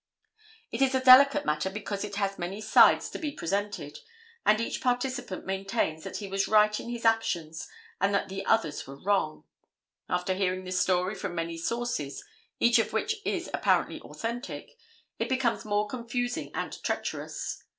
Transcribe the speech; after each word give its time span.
It 0.71 0.81
is 0.81 0.95
a 0.95 0.99
delicate 1.03 1.45
matter 1.45 1.69
because 1.69 2.03
it 2.03 2.15
has 2.15 2.39
many 2.39 2.59
sides 2.59 3.07
to 3.11 3.19
be 3.19 3.31
presented, 3.33 3.99
and 4.43 4.59
each 4.59 4.81
participant 4.81 5.45
maintains 5.45 6.03
that 6.03 6.17
he 6.17 6.27
was 6.27 6.47
right 6.47 6.79
in 6.79 6.89
his 6.89 7.05
actions 7.05 7.67
and 7.99 8.11
that 8.11 8.27
the 8.27 8.43
others 8.47 8.87
were 8.87 8.99
wrong. 8.99 9.43
After 10.09 10.33
hearing 10.33 10.63
the 10.63 10.71
story 10.71 11.13
from 11.13 11.35
many 11.35 11.55
sources, 11.55 12.23
each 12.59 12.79
of 12.79 12.93
which 12.93 13.17
is 13.25 13.47
apparently 13.53 14.01
authentic, 14.01 14.75
it 15.19 15.29
becomes 15.29 15.65
more 15.65 15.87
confusing 15.87 16.49
and 16.55 16.81
treacherous. 16.81 17.61